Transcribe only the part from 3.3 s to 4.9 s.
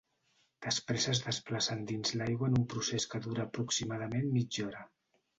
aproximadament mitja hora.